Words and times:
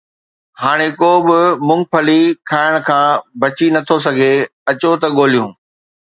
هاڻ 0.61 0.79
ڪو 0.99 1.11
به 1.25 1.39
مونگ 1.67 1.83
پھلي 1.91 2.21
کائڻ 2.49 2.73
کان 2.87 3.11
بچي 3.41 3.67
نٿو 3.75 3.97
سگهي، 4.05 4.35
اچو 4.69 4.91
ته 5.01 5.07
ڳولهيون 5.17 5.49